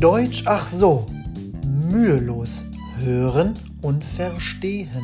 [0.00, 1.06] Deutsch ach so,
[1.64, 2.66] mühelos
[2.98, 5.02] hören und verstehen.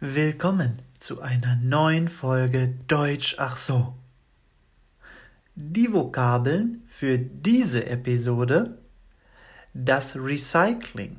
[0.00, 3.94] Willkommen zu einer neuen Folge Deutsch ach so.
[5.54, 8.78] Die Vokabeln für diese Episode
[9.74, 11.18] das Recycling,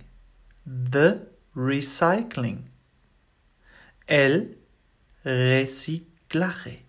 [0.65, 1.13] the
[1.55, 2.65] Recycling,
[4.07, 4.55] el
[5.23, 6.79] Reciclaje,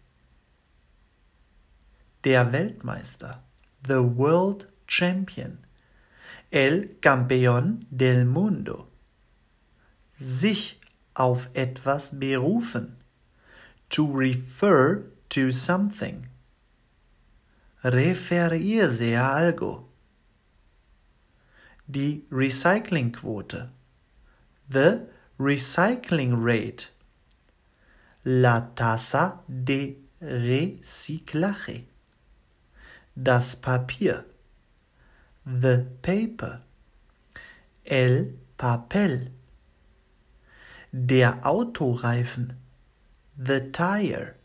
[2.24, 3.42] der Weltmeister,
[3.86, 5.58] the World Champion,
[6.52, 8.88] el Campeón del Mundo,
[10.14, 10.80] sich
[11.14, 12.96] auf etwas berufen,
[13.88, 16.26] to refer to something,
[17.82, 19.86] referirse a algo,
[21.86, 23.68] die Recyclingquote,
[24.68, 25.08] the
[25.38, 26.88] recycling rate,
[28.24, 31.89] la tasa de reciclaje,
[33.14, 34.24] das Papier,
[35.44, 36.62] the paper,
[37.84, 39.30] el papel,
[40.92, 42.56] der Autoreifen,
[43.36, 44.36] the tire,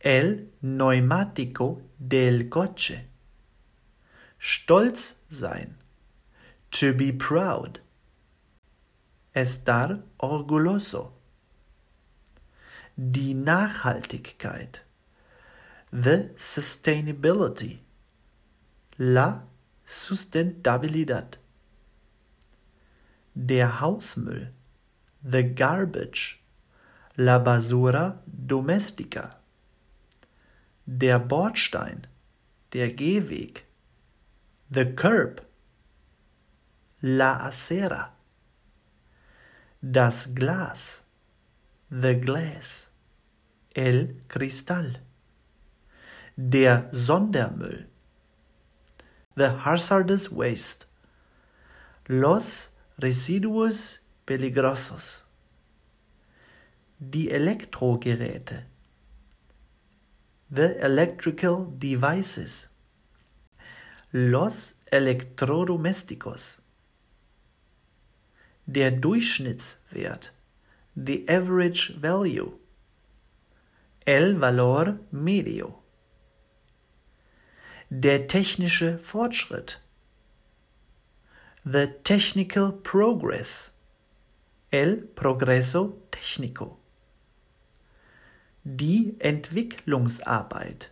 [0.00, 3.06] el neumático del coche,
[4.38, 5.76] stolz sein,
[6.70, 7.80] to be proud,
[9.34, 11.12] estar orgulloso,
[12.96, 14.85] die Nachhaltigkeit,
[15.92, 17.78] the sustainability,
[18.98, 19.42] la
[19.84, 21.38] sustentabilidad,
[23.34, 24.48] der Hausmüll,
[25.22, 26.40] the garbage,
[27.16, 29.36] la basura domestica,
[30.86, 32.06] der Bordstein,
[32.72, 33.64] der Gehweg,
[34.70, 35.42] the curb,
[37.02, 38.10] la acera,
[39.80, 41.02] das Glas,
[41.90, 42.88] the glass,
[43.74, 44.98] el cristal,
[46.36, 47.86] der Sondermüll,
[49.34, 50.86] the hazardous waste,
[52.08, 52.68] los
[52.98, 55.22] residuos peligrosos,
[56.98, 58.64] die Elektrogeräte,
[60.50, 62.68] the electrical devices,
[64.12, 66.60] los electrodomésticos,
[68.66, 70.32] der Durchschnittswert,
[70.94, 72.58] the average value,
[74.06, 75.85] el valor medio,
[77.90, 79.80] der technische Fortschritt,
[81.64, 83.70] the technical progress,
[84.72, 86.78] el progreso técnico,
[88.64, 90.90] die Entwicklungsarbeit,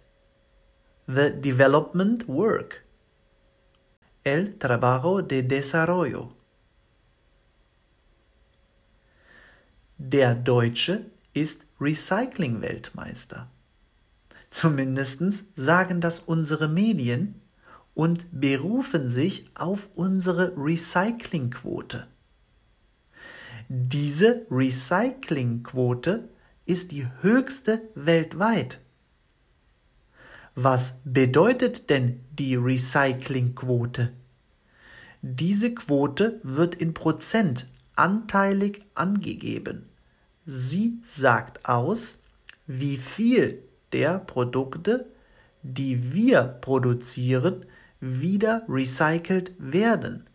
[1.06, 2.84] the development work,
[4.24, 6.32] el trabajo de desarrollo.
[9.98, 13.48] Der Deutsche ist Recycling-Weltmeister.
[14.54, 15.20] Zumindest
[15.56, 17.40] sagen das unsere Medien
[17.92, 22.06] und berufen sich auf unsere Recyclingquote.
[23.68, 26.28] Diese Recyclingquote
[26.66, 28.78] ist die höchste weltweit.
[30.54, 34.12] Was bedeutet denn die Recyclingquote?
[35.20, 37.66] Diese Quote wird in Prozent
[37.96, 39.88] anteilig angegeben.
[40.46, 42.18] Sie sagt aus,
[42.68, 43.60] wie viel
[43.94, 45.06] der Produkte,
[45.62, 47.64] die wir produzieren,
[48.00, 50.28] wieder recycelt werden.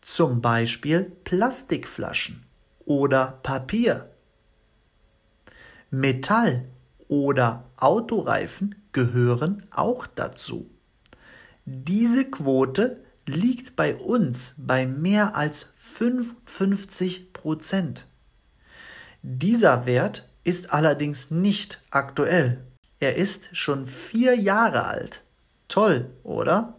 [0.00, 2.42] Zum Beispiel Plastikflaschen
[2.86, 4.08] oder Papier.
[5.90, 6.64] Metall
[7.08, 10.70] oder Autoreifen gehören auch dazu.
[11.66, 18.06] Diese Quote liegt bei uns bei mehr als 55 Prozent.
[19.22, 22.64] Dieser Wert ist allerdings nicht aktuell.
[22.98, 25.22] Er ist schon vier Jahre alt.
[25.68, 26.74] Toll, oder?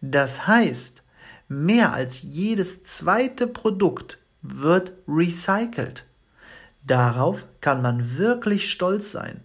[0.00, 1.02] Das heißt,
[1.48, 6.04] mehr als jedes zweite Produkt wird recycelt.
[6.84, 9.40] Darauf kann man wirklich stolz sein.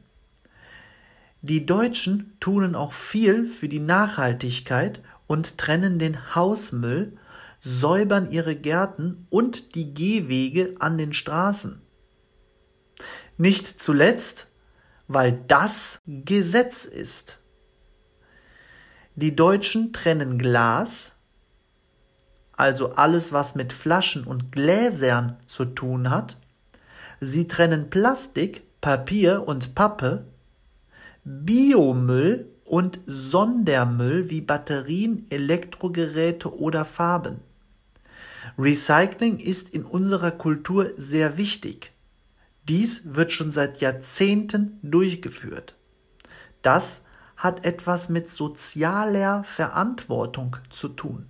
[1.41, 7.17] Die Deutschen tun auch viel für die Nachhaltigkeit und trennen den Hausmüll,
[7.61, 11.80] säubern ihre Gärten und die Gehwege an den Straßen.
[13.37, 14.47] Nicht zuletzt,
[15.07, 17.39] weil das Gesetz ist.
[19.15, 21.13] Die Deutschen trennen Glas,
[22.55, 26.37] also alles, was mit Flaschen und Gläsern zu tun hat.
[27.19, 30.25] Sie trennen Plastik, Papier und Pappe,
[31.23, 37.41] Biomüll und Sondermüll wie Batterien, Elektrogeräte oder Farben.
[38.57, 41.91] Recycling ist in unserer Kultur sehr wichtig.
[42.71, 45.75] Dies wird schon seit Jahrzehnten durchgeführt.
[46.61, 47.03] Das
[47.35, 51.25] hat etwas mit sozialer Verantwortung zu tun.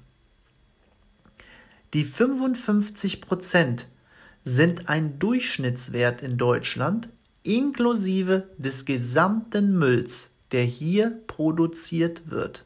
[1.95, 3.87] Die 55 Prozent
[4.43, 7.09] sind ein Durchschnittswert in Deutschland
[7.41, 12.65] inklusive des gesamten Mülls, der hier produziert wird.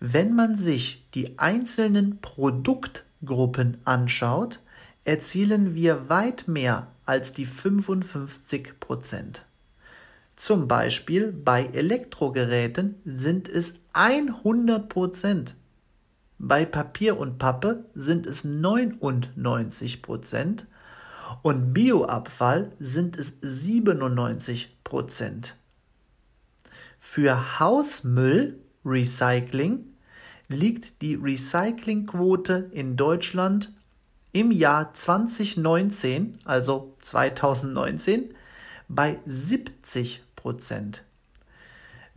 [0.00, 4.58] Wenn man sich die einzelnen Produktgruppen anschaut,
[5.04, 9.44] erzielen wir weit mehr als die 55 Prozent.
[10.36, 15.54] Zum Beispiel bei Elektrogeräten sind es 100 Prozent.
[16.38, 20.66] Bei Papier und Pappe sind es 99 Prozent
[21.42, 25.54] und Bioabfall sind es 97 Prozent.
[26.98, 29.84] Für Hausmüll Recycling
[30.48, 33.72] liegt die Recyclingquote in Deutschland
[34.34, 38.34] im Jahr 2019, also 2019,
[38.88, 41.04] bei 70 Prozent.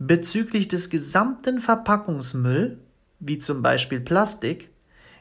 [0.00, 2.78] Bezüglich des gesamten Verpackungsmüll,
[3.20, 4.68] wie zum Beispiel Plastik,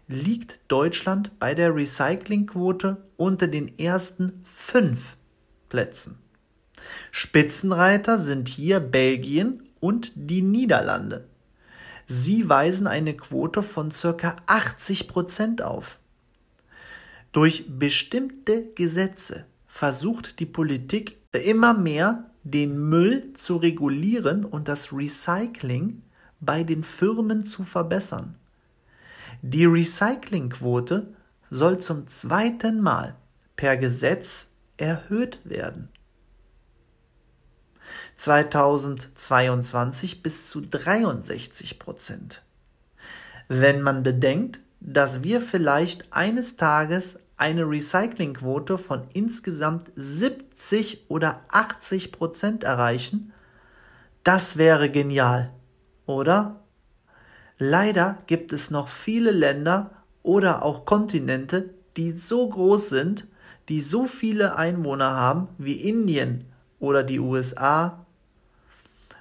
[0.07, 5.17] liegt Deutschland bei der Recyclingquote unter den ersten fünf
[5.69, 6.17] Plätzen.
[7.11, 11.27] Spitzenreiter sind hier Belgien und die Niederlande.
[12.07, 14.35] Sie weisen eine Quote von ca.
[14.47, 15.99] 80 Prozent auf.
[17.37, 26.01] Durch bestimmte Gesetze versucht die Politik immer mehr den Müll zu regulieren und das Recycling
[26.39, 28.33] bei den Firmen zu verbessern.
[29.43, 31.13] Die Recyclingquote
[31.51, 33.15] soll zum zweiten Mal
[33.55, 35.89] per Gesetz erhöht werden.
[38.15, 42.41] 2022 bis zu 63 Prozent.
[43.47, 52.11] Wenn man bedenkt, dass wir vielleicht eines Tages eine Recyclingquote von insgesamt 70 oder 80
[52.11, 53.31] Prozent erreichen,
[54.23, 55.53] das wäre genial,
[56.05, 56.61] oder?
[57.59, 59.91] Leider gibt es noch viele Länder
[60.21, 63.27] oder auch Kontinente, die so groß sind,
[63.69, 66.45] die so viele Einwohner haben wie Indien
[66.79, 68.05] oder die USA,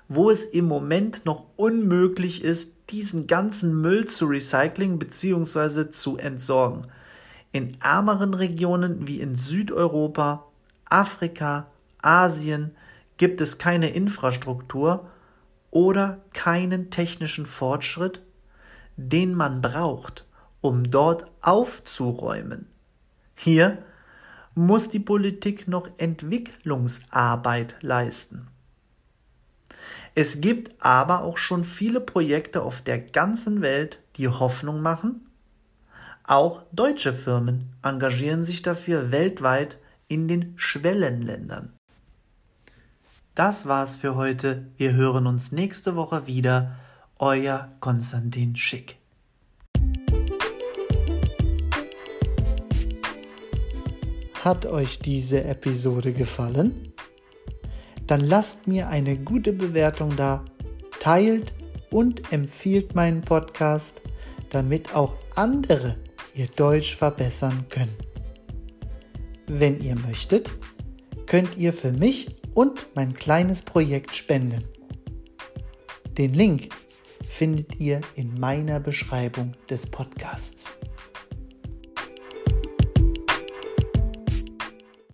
[0.08, 5.90] wo es im Moment noch unmöglich ist, diesen ganzen Müll zu recyceln bzw.
[5.90, 6.86] zu entsorgen.
[7.56, 10.44] In ärmeren Regionen wie in Südeuropa,
[10.90, 11.68] Afrika,
[12.02, 12.76] Asien
[13.16, 15.08] gibt es keine Infrastruktur
[15.70, 18.20] oder keinen technischen Fortschritt,
[18.98, 20.26] den man braucht,
[20.60, 22.66] um dort aufzuräumen.
[23.34, 23.78] Hier
[24.54, 28.48] muss die Politik noch Entwicklungsarbeit leisten.
[30.14, 35.25] Es gibt aber auch schon viele Projekte auf der ganzen Welt, die Hoffnung machen.
[36.28, 39.78] Auch deutsche Firmen engagieren sich dafür weltweit
[40.08, 41.72] in den Schwellenländern.
[43.36, 44.66] Das war's für heute.
[44.76, 46.74] Wir hören uns nächste Woche wieder.
[47.20, 48.96] Euer Konstantin Schick.
[54.42, 56.92] Hat euch diese Episode gefallen?
[58.08, 60.44] Dann lasst mir eine gute Bewertung da,
[60.98, 61.52] teilt
[61.90, 64.02] und empfiehlt meinen Podcast,
[64.50, 65.96] damit auch andere
[66.36, 67.96] ihr Deutsch verbessern können.
[69.46, 70.50] Wenn ihr möchtet,
[71.26, 74.64] könnt ihr für mich und mein kleines Projekt spenden.
[76.18, 76.68] Den Link
[77.28, 80.70] findet ihr in meiner Beschreibung des Podcasts.